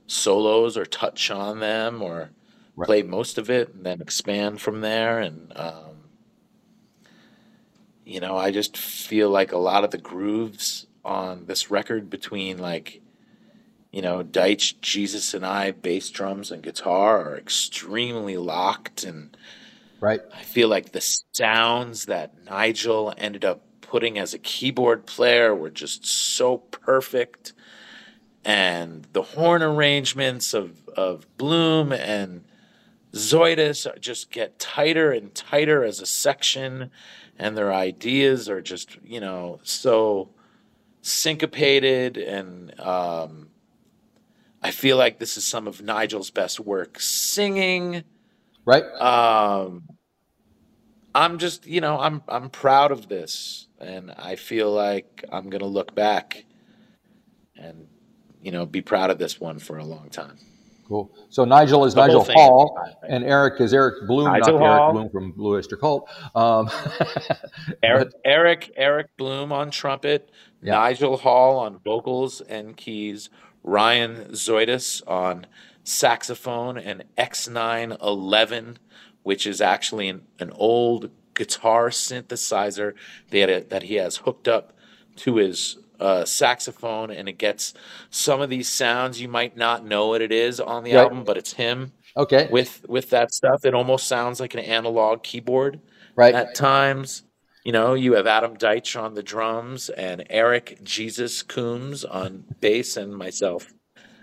solos 0.07 0.77
or 0.77 0.85
touch 0.85 1.31
on 1.31 1.61
them 1.61 2.03
or 2.03 2.31
right. 2.77 2.87
play 2.87 3.03
most 3.03 3.39
of 3.39 3.49
it 3.49 3.73
and 3.73 3.87
then 3.87 4.03
expand 4.03 4.61
from 4.61 4.83
there. 4.83 5.19
And, 5.19 5.51
um, 5.57 5.97
you 8.05 8.21
know, 8.21 8.37
I 8.37 8.51
just 8.51 8.77
feel 8.77 9.31
like 9.31 9.53
a 9.53 9.59
lot 9.59 9.83
of 9.83 9.93
the 9.93 9.99
grooves 9.99 10.87
on 11.05 11.47
this 11.47 11.71
record 11.71 12.11
between 12.11 12.59
like 12.59 13.01
you 13.91 14.03
know 14.03 14.23
Deitch, 14.23 14.81
Jesus, 14.81 15.35
and 15.35 15.45
I 15.45 15.71
bass 15.71 16.11
drums 16.11 16.51
and 16.51 16.63
guitar 16.63 17.25
are 17.25 17.37
extremely 17.37 18.37
locked 18.37 19.05
and 19.05 19.37
right. 20.01 20.21
I 20.35 20.43
feel 20.43 20.69
like 20.69 20.93
the 20.93 21.01
sounds 21.33 22.07
that 22.07 22.45
Nigel 22.45 23.15
ended 23.17 23.45
up 23.45 23.63
putting 23.81 24.19
as 24.19 24.35
a 24.35 24.39
keyboard 24.39 25.07
player 25.07 25.55
were 25.55 25.71
just 25.71 26.07
so 26.07 26.59
perfect 26.59 27.53
and 28.45 29.07
the 29.13 29.23
horn 29.23 29.63
arrangements 29.63 30.55
of 30.55 30.89
of 30.97 31.27
Bloom 31.37 31.93
and 31.93 32.45
Zoidis 33.13 33.87
just 34.01 34.31
get 34.31 34.59
tighter 34.59 35.13
and 35.13 35.35
tighter 35.35 35.85
as 35.85 36.01
a 36.01 36.07
section 36.07 36.91
and 37.39 37.57
their 37.57 37.73
ideas 37.73 38.49
are 38.49 38.61
just 38.61 38.97
you 39.05 39.21
know 39.21 39.61
so 39.63 40.31
syncopated 41.03 42.17
and 42.17 42.79
um, 42.81 43.49
I 44.63 44.71
feel 44.71 44.97
like 44.97 45.19
this 45.19 45.37
is 45.37 45.45
some 45.45 45.67
of 45.67 45.83
Nigel's 45.83 46.31
best 46.31 46.61
work 46.61 47.01
singing. 47.01 48.05
Right. 48.65 48.85
Um, 49.01 49.85
I'm 51.15 51.39
just, 51.39 51.67
you 51.67 51.81
know, 51.81 51.99
I'm 51.99 52.23
I'm 52.29 52.51
proud 52.51 52.93
of 52.93 53.09
this, 53.09 53.67
and 53.79 54.13
I 54.13 54.37
feel 54.37 54.71
like 54.71 55.25
I'm 55.31 55.51
gonna 55.51 55.67
look 55.67 55.95
back 55.95 56.45
and, 57.57 57.87
you 58.41 58.53
know, 58.53 58.65
be 58.67 58.81
proud 58.81 59.11
of 59.11 59.19
this 59.19 59.41
one 59.41 59.59
for 59.59 59.79
a 59.79 59.85
long 59.85 60.09
time. 60.11 60.39
Cool. 60.91 61.09
So 61.29 61.45
Nigel 61.45 61.85
is 61.85 61.95
the 61.95 62.05
Nigel 62.05 62.25
Hall, 62.25 62.77
and 63.09 63.23
Eric 63.23 63.61
is 63.61 63.73
Eric 63.73 64.09
Bloom, 64.09 64.25
Nigel 64.25 64.59
not 64.59 64.67
Hall. 64.67 64.83
Eric 64.83 64.93
Bloom 64.93 65.11
from 65.11 65.33
Blue 65.33 65.55
Oyster 65.55 65.77
Cult. 65.77 66.11
Um, 66.35 66.69
Eric, 67.85 68.11
Eric 68.25 68.73
Eric 68.77 69.17
Bloom 69.17 69.53
on 69.53 69.71
trumpet, 69.71 70.31
yeah. 70.63 70.73
Nigel 70.73 71.17
Hall 71.17 71.59
on 71.59 71.79
vocals 71.79 72.41
and 72.41 72.77
keys, 72.77 73.31
Ryan 73.63 74.31
Zoidis 74.33 75.01
on 75.07 75.47
saxophone, 75.85 76.79
and 76.79 77.05
X911, 77.19 78.77
which 79.23 79.47
is 79.47 79.61
actually 79.61 80.09
an, 80.09 80.23
an 80.39 80.51
old 80.55 81.11
guitar 81.35 81.91
synthesizer 81.91 82.95
that, 83.31 83.71
that 83.71 83.83
he 83.85 83.95
has 83.95 84.19
hooked 84.19 84.49
up 84.49 84.73
to 85.17 85.37
his 85.37 85.79
uh, 85.99 86.25
saxophone, 86.25 87.11
and 87.11 87.29
it 87.29 87.39
gets 87.39 87.75
some 88.09 88.41
of 88.41 88.51
these 88.51 88.69
sounds 88.69 89.21
you 89.21 89.29
might 89.29 89.57
not 89.57 89.85
know 89.85 90.09
what 90.09 90.23
it 90.23 90.33
is 90.33 90.61
on 90.61 90.83
the 90.83 90.95
right. 90.95 91.03
album, 91.03 91.25
but 91.25 91.37
it's 91.37 91.53
him. 91.53 91.93
Okay. 92.17 92.49
With 92.51 92.87
with 92.89 93.11
that 93.11 93.33
stuff, 93.33 93.65
it 93.65 93.75
almost 93.75 94.09
sounds 94.09 94.41
like 94.41 94.55
an 94.55 94.61
analog 94.61 95.23
keyboard. 95.23 95.81
Right. 96.17 96.35
At 96.35 96.55
times, 96.55 97.23
you 97.65 97.73
know, 97.73 97.95
you 97.95 98.15
have 98.15 98.27
Adam 98.27 98.57
Deitch 98.57 99.01
on 99.01 99.15
the 99.15 99.23
drums 99.23 99.91
and 99.91 100.25
Eric 100.29 100.81
Jesus 100.83 101.43
Coomes 101.43 102.05
on 102.05 102.45
bass 102.61 102.97
and 102.97 103.15
myself, 103.15 103.73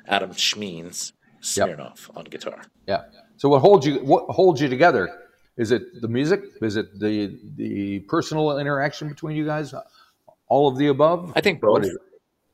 Adam 0.07 0.31
Shmeeans 0.31 1.13
Smirnoff 1.47 2.07
yep. 2.07 2.17
on 2.17 2.23
guitar. 2.25 2.61
Yeah. 2.87 3.03
So 3.37 3.49
what 3.49 3.59
holds 3.59 3.85
you 3.85 3.99
what 3.99 4.25
holds 4.29 4.61
you 4.61 4.67
together? 4.67 5.09
Is 5.57 5.71
it 5.71 6.01
the 6.01 6.07
music? 6.07 6.41
Is 6.61 6.75
it 6.75 6.99
the 6.99 7.39
the 7.55 7.99
personal 8.01 8.57
interaction 8.59 9.07
between 9.09 9.35
you 9.37 9.45
guys? 9.45 9.73
All 10.47 10.67
of 10.67 10.77
the 10.77 10.87
above? 10.87 11.33
I 11.35 11.41
think 11.41 11.61
both. 11.61 11.85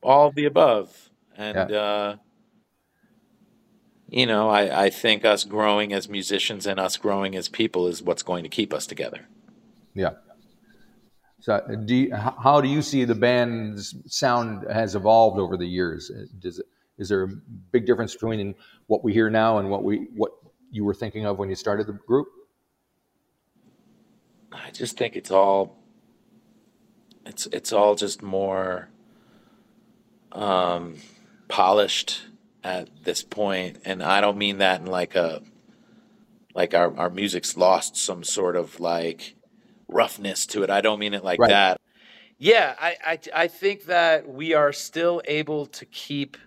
All 0.02 0.28
of 0.28 0.36
the 0.36 0.46
above. 0.46 1.10
And 1.36 1.70
yeah. 1.70 1.78
uh 1.78 2.16
you 4.10 4.28
know, 4.28 4.48
I, 4.48 4.86
I 4.86 4.90
think 4.92 5.26
us 5.26 5.44
growing 5.44 5.92
as 5.92 6.08
musicians 6.08 6.68
and 6.68 6.80
us 6.80 6.98
growing 6.98 7.36
as 7.36 7.50
people 7.50 7.88
is 7.88 8.04
what's 8.04 8.22
going 8.22 8.44
to 8.44 8.50
keep 8.50 8.72
us 8.72 8.86
together. 8.86 9.28
Yeah. 9.96 10.12
So, 11.40 11.60
do 11.86 11.96
you, 11.96 12.16
how 12.16 12.62
do 12.62 12.70
you 12.70 12.84
see 12.84 13.06
the 13.06 13.16
band's 13.16 13.96
sound 14.06 14.68
has 14.72 14.94
evolved 14.96 15.40
over 15.40 15.58
the 15.58 15.66
years? 15.66 16.12
Does 16.40 16.60
it, 16.60 16.68
is 16.98 17.10
there 17.10 17.24
a 17.24 17.28
big 17.72 17.86
difference 17.86 18.14
between 18.14 18.56
what 18.88 19.04
we 19.04 19.14
hear 19.14 19.30
now 19.30 19.58
and 19.58 19.70
what 19.70 19.84
we 19.84 20.08
what 20.16 20.32
you 20.72 20.84
were 20.84 20.94
thinking 20.94 21.26
of 21.26 21.38
when 21.38 21.50
you 21.50 21.56
started 21.56 21.88
the 21.88 21.94
group? 21.94 22.28
I 24.52 24.72
just 24.72 24.98
think 24.98 25.16
it's 25.16 25.32
all 25.32 25.84
it's 27.26 27.48
it's 27.48 27.74
all 27.74 27.96
just 27.96 28.22
more 28.22 28.90
um, 30.32 30.96
polished 31.48 32.24
at 32.64 32.90
this 33.04 33.24
point, 33.24 33.80
and 33.86 34.04
I 34.04 34.22
don't 34.22 34.38
mean 34.38 34.60
that 34.60 34.82
in 34.82 34.88
like 34.88 35.16
a 35.16 35.42
like 36.54 36.74
our 36.74 36.96
our 36.98 37.10
music's 37.10 37.58
lost 37.58 37.98
some 37.98 38.24
sort 38.24 38.56
of 38.56 38.80
like 38.80 39.36
roughness 39.88 40.46
to 40.48 40.64
it. 40.64 40.70
I 40.70 40.82
don't 40.82 41.00
mean 41.00 41.14
it 41.14 41.24
like 41.24 41.40
right. 41.40 41.50
that. 41.50 41.82
Yeah, 42.38 42.76
I, 42.80 42.98
I 43.06 43.20
I 43.34 43.48
think 43.48 43.86
that 43.86 44.28
we 44.28 44.54
are 44.54 44.74
still 44.74 45.22
able 45.26 45.66
to 45.68 45.86
keep 45.86 46.38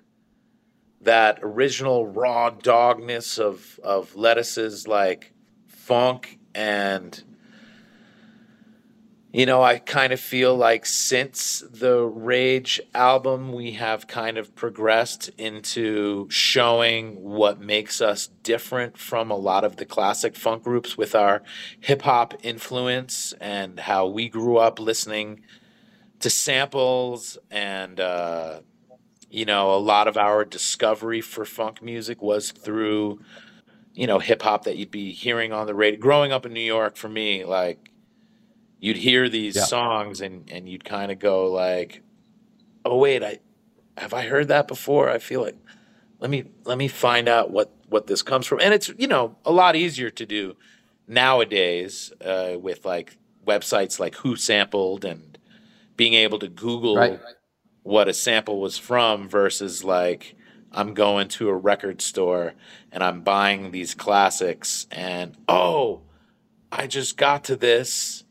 that 1.06 1.38
original 1.42 2.06
raw 2.06 2.50
dogness 2.50 3.38
of 3.38 3.80
of 3.82 4.14
lettuce's 4.16 4.86
like 4.86 5.32
funk 5.66 6.38
and 6.54 7.24
you 9.32 9.44
know, 9.44 9.62
I 9.62 9.80
kind 9.80 10.14
of 10.14 10.20
feel 10.20 10.56
like 10.56 10.86
since 10.86 11.62
the 11.70 12.00
Rage 12.00 12.80
album, 12.94 13.52
we 13.52 13.72
have 13.72 14.06
kind 14.06 14.38
of 14.38 14.54
progressed 14.54 15.28
into 15.36 16.26
showing 16.30 17.22
what 17.22 17.60
makes 17.60 18.00
us 18.00 18.28
different 18.42 18.96
from 18.96 19.30
a 19.30 19.36
lot 19.36 19.62
of 19.62 19.76
the 19.76 19.84
classic 19.84 20.36
funk 20.36 20.62
groups 20.64 20.96
with 20.96 21.14
our 21.14 21.42
hip 21.80 22.00
hop 22.00 22.32
influence 22.42 23.34
and 23.38 23.78
how 23.80 24.06
we 24.06 24.30
grew 24.30 24.56
up 24.56 24.80
listening 24.80 25.42
to 26.20 26.30
samples 26.30 27.36
and, 27.50 28.00
uh, 28.00 28.60
you 29.30 29.44
know, 29.44 29.74
a 29.74 29.78
lot 29.78 30.08
of 30.08 30.16
our 30.16 30.44
discovery 30.44 31.20
for 31.20 31.44
funk 31.44 31.82
music 31.82 32.22
was 32.22 32.52
through, 32.52 33.20
you 33.94 34.06
know, 34.06 34.18
hip 34.18 34.42
hop 34.42 34.64
that 34.64 34.76
you'd 34.76 34.90
be 34.90 35.12
hearing 35.12 35.52
on 35.52 35.66
the 35.66 35.74
radio. 35.74 36.00
Growing 36.00 36.32
up 36.32 36.46
in 36.46 36.52
New 36.52 36.60
York, 36.60 36.96
for 36.96 37.08
me, 37.08 37.44
like, 37.44 37.90
you'd 38.80 38.96
hear 38.96 39.28
these 39.28 39.56
Yeah. 39.56 39.62
songs 39.62 40.20
and 40.20 40.50
and 40.50 40.68
you'd 40.68 40.84
kind 40.84 41.10
of 41.10 41.18
go 41.18 41.50
like 41.50 42.02
oh 42.84 42.96
wait 42.98 43.22
i 43.22 43.38
have 43.96 44.12
i 44.14 44.22
heard 44.26 44.48
that 44.48 44.68
before 44.68 45.08
i 45.08 45.18
feel 45.18 45.42
like 45.42 45.56
let 46.20 46.30
me 46.30 46.44
let 46.64 46.78
me 46.78 46.88
find 46.88 47.28
out 47.28 47.50
what 47.50 47.72
what 47.88 48.06
this 48.06 48.22
comes 48.22 48.46
from 48.46 48.60
and 48.60 48.74
it's 48.74 48.90
you 48.98 49.06
know 49.06 49.36
a 49.44 49.52
lot 49.52 49.76
easier 49.76 50.10
to 50.10 50.26
do 50.26 50.56
nowadays 51.08 52.12
uh, 52.24 52.56
with 52.60 52.84
like 52.84 53.16
websites 53.46 54.00
like 54.00 54.14
WhoSampled 54.16 55.04
and 55.04 55.38
being 55.96 56.14
able 56.14 56.38
to 56.40 56.48
google 56.48 56.96
Right. 56.96 57.20
What 57.86 58.08
a 58.08 58.12
sample 58.14 58.60
was 58.60 58.76
from 58.76 59.28
versus 59.28 59.84
like 59.84 60.34
i'm 60.72 60.92
going 60.94 61.28
to 61.28 61.48
a 61.48 61.54
record 61.54 62.00
store 62.02 62.52
and 62.90 63.02
i'm 63.02 63.20
buying 63.22 63.70
these 63.70 63.94
classics 63.94 64.86
and 64.90 65.36
oh 65.48 66.00
i 66.72 66.86
just 66.86 67.16
got 67.16 67.44
to 67.44 67.54
this 67.56 68.24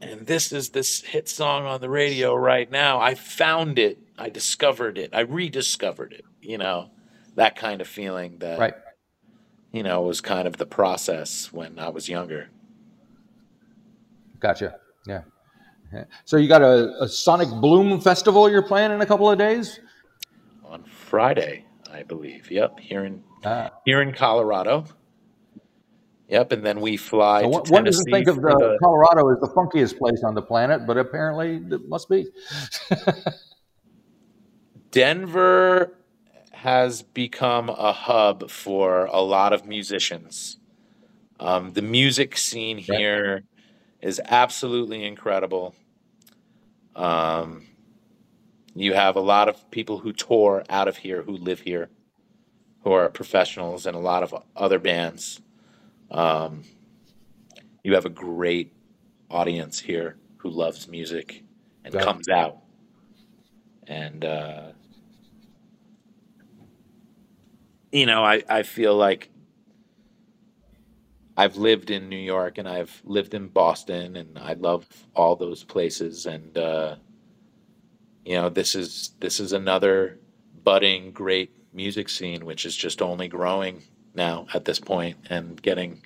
and 0.00 0.26
this 0.26 0.50
is 0.52 0.70
this 0.70 1.00
hit 1.02 1.28
song 1.28 1.64
on 1.64 1.80
the 1.80 1.88
radio 1.88 2.34
right 2.34 2.68
now. 2.68 2.98
I 3.00 3.14
found 3.14 3.78
it. 3.78 4.00
I 4.18 4.30
discovered 4.30 4.98
it. 4.98 5.10
I 5.14 5.20
rediscovered 5.20 6.12
it. 6.12 6.24
You 6.40 6.58
know, 6.58 6.90
that 7.36 7.54
kind 7.54 7.80
of 7.80 7.86
feeling 7.86 8.38
that, 8.38 8.58
Right. 8.58 8.74
you 9.70 9.84
know, 9.84 10.02
was 10.02 10.20
kind 10.20 10.48
of 10.48 10.56
the 10.56 10.66
process 10.66 11.52
when 11.52 11.78
I 11.78 11.88
was 11.90 12.08
younger. 12.08 12.48
Gotcha. 14.40 14.74
Yeah. 15.06 15.22
So 16.24 16.36
you 16.36 16.48
got 16.48 16.62
a, 16.62 17.02
a 17.02 17.08
Sonic 17.08 17.48
Bloom 17.48 18.00
festival 18.00 18.50
you're 18.50 18.62
playing 18.62 18.92
in 18.92 19.00
a 19.00 19.06
couple 19.06 19.30
of 19.30 19.38
days? 19.38 19.80
On 20.64 20.84
Friday, 20.84 21.66
I 21.92 22.02
believe. 22.02 22.50
Yep, 22.50 22.80
here 22.80 23.04
in 23.04 23.22
Ah. 23.44 23.70
here 23.84 24.02
in 24.02 24.12
Colorado. 24.12 24.84
Yep, 26.28 26.52
and 26.52 26.64
then 26.64 26.80
we 26.80 26.96
fly 26.96 27.40
So 27.40 27.44
to 27.44 27.48
one, 27.50 27.62
one 27.68 27.84
doesn't 27.84 28.10
think 28.10 28.26
of 28.28 28.36
the, 28.36 28.42
the- 28.42 28.78
Colorado 28.82 29.28
as 29.34 29.40
the 29.40 29.48
funkiest 29.48 29.98
place 29.98 30.22
on 30.24 30.34
the 30.34 30.42
planet, 30.42 30.86
but 30.86 30.96
apparently 30.96 31.56
it 31.56 31.88
must 31.88 32.08
be. 32.08 32.26
Denver 34.90 35.98
has 36.52 37.02
become 37.02 37.68
a 37.68 37.92
hub 37.92 38.50
for 38.50 39.06
a 39.06 39.20
lot 39.20 39.52
of 39.52 39.66
musicians. 39.66 40.58
Um, 41.40 41.72
the 41.72 41.82
music 41.82 42.36
scene 42.36 42.78
Yeah. 42.78 42.96
here 42.96 43.42
is 44.00 44.20
absolutely 44.26 45.04
incredible. 45.04 45.74
Um, 46.94 47.66
you 48.74 48.94
have 48.94 49.16
a 49.16 49.20
lot 49.20 49.48
of 49.48 49.70
people 49.70 49.98
who 49.98 50.12
tour 50.12 50.64
out 50.68 50.88
of 50.88 50.98
here 50.98 51.22
who 51.22 51.32
live 51.32 51.60
here, 51.60 51.90
who 52.84 52.92
are 52.92 53.08
professionals, 53.08 53.86
and 53.86 53.96
a 53.96 54.00
lot 54.00 54.22
of 54.22 54.34
other 54.56 54.78
bands. 54.78 55.40
Um, 56.10 56.64
you 57.82 57.94
have 57.94 58.04
a 58.04 58.10
great 58.10 58.72
audience 59.30 59.80
here 59.80 60.16
who 60.38 60.50
loves 60.50 60.88
music 60.88 61.42
and 61.84 61.94
comes 61.94 62.28
out. 62.28 62.58
And 63.86 64.24
uh, 64.24 64.72
you 67.90 68.06
know, 68.06 68.24
I, 68.24 68.42
I 68.48 68.62
feel 68.62 68.96
like 68.96 69.28
I've 71.36 71.56
lived 71.56 71.90
in 71.90 72.08
New 72.08 72.16
York 72.16 72.58
and 72.58 72.68
I've 72.68 73.00
lived 73.04 73.34
in 73.34 73.48
Boston 73.48 74.16
and 74.16 74.38
I 74.38 74.52
love 74.54 74.86
all 75.14 75.34
those 75.34 75.64
places 75.64 76.26
and 76.26 76.56
uh, 76.58 76.96
you 78.24 78.34
know, 78.34 78.48
this 78.48 78.74
is 78.74 79.14
this 79.18 79.40
is 79.40 79.52
another 79.52 80.18
budding 80.62 81.10
great 81.12 81.52
music 81.72 82.08
scene 82.08 82.44
which 82.44 82.66
is 82.66 82.76
just 82.76 83.00
only 83.00 83.28
growing 83.28 83.82
now 84.14 84.46
at 84.52 84.64
this 84.64 84.78
point 84.78 85.16
and 85.30 85.60
getting 85.62 86.02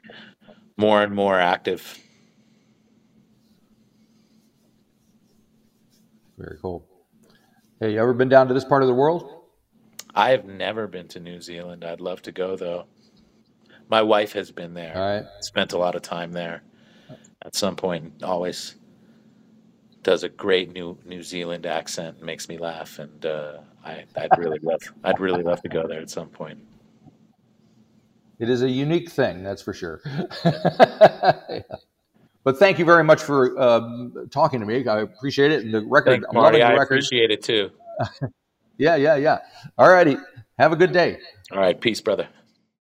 more 0.77 1.03
and 1.03 1.15
more 1.15 1.39
active. 1.39 1.99
Very 6.39 6.59
cool. 6.61 6.87
Hey, 7.81 7.93
you 7.93 8.01
ever 8.01 8.15
been 8.15 8.29
down 8.29 8.47
to 8.49 8.55
this 8.55 8.65
part 8.65 8.83
of 8.83 8.89
the 8.89 8.95
world? 8.95 9.33
I 10.15 10.31
have 10.31 10.45
never 10.45 10.87
been 10.87 11.09
to 11.09 11.21
New 11.21 11.41
Zealand. 11.41 11.85
I'd 11.85 12.01
love 12.01 12.23
to 12.23 12.33
go 12.33 12.57
though. 12.57 12.87
My 13.89 14.03
wife 14.03 14.33
has 14.33 14.51
been 14.51 14.75
there. 14.75 14.97
All 14.97 15.03
right. 15.15 15.25
spent 15.41 15.73
a 15.73 15.79
lot 15.79 15.95
of 15.95 16.03
time 16.03 16.33
there 16.33 16.63
at 17.45 17.55
some 17.55 17.77
point 17.77 18.23
always 18.25 18.75
does 20.03 20.23
a 20.25 20.29
great 20.29 20.73
new 20.73 20.99
New 21.05 21.23
Zealand 21.23 21.67
accent 21.67 22.23
makes 22.23 22.49
me 22.49 22.59
laugh 22.59 22.99
and 22.99 23.25
uh, 23.27 23.59
I, 23.85 24.05
I'd 24.17 24.37
really 24.39 24.59
love 24.63 24.81
I'd 25.05 25.21
really 25.21 25.43
love 25.43 25.61
to 25.63 25.69
go 25.69 25.87
there 25.87 26.01
at 26.01 26.11
some 26.11 26.29
point 26.29 26.59
It 28.39 28.49
is 28.51 28.63
a 28.63 28.69
unique 28.71 29.11
thing, 29.11 29.43
that's 29.45 29.63
for 29.63 29.73
sure. 29.73 30.01
But 32.45 32.59
thank 32.59 32.79
you 32.79 32.85
very 32.85 33.03
much 33.03 33.21
for 33.21 33.61
um, 33.61 34.29
talking 34.31 34.61
to 34.61 34.67
me. 34.67 34.87
I 34.87 35.01
appreciate 35.01 35.51
it. 35.51 35.65
And 35.65 35.75
the 35.75 35.85
record, 35.85 36.11
thanks 36.23 36.27
Marty 36.33 36.61
loving 36.61 36.63
I 36.63 36.79
record. 36.79 36.85
appreciate 36.85 37.33
it 37.33 37.43
too 37.43 37.71
Yeah, 38.79 38.95
yeah, 38.95 39.17
yeah. 39.17 39.39
All 39.79 39.91
righty. 39.91 40.17
Have 40.59 40.71
a 40.73 40.77
good 40.77 40.93
day. 40.93 41.19
all 41.51 41.59
right 41.59 41.81
peace 41.81 42.01
brother 42.01 42.29